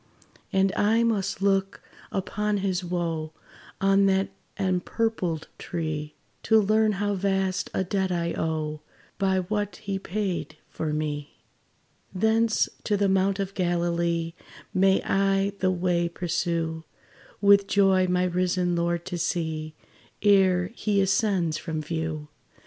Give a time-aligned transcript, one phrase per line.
[0.51, 3.33] And I must look upon his wo,
[3.79, 8.81] On that empurpled tree, To learn how vast a debt I owe,
[9.19, 11.37] By what he paid for me.
[12.15, 14.33] Thence to the mount of Galilee
[14.73, 16.83] May I the way pursue,
[17.39, 19.75] With joy my risen Lord to see,
[20.23, 22.27] Ere he ascends from view.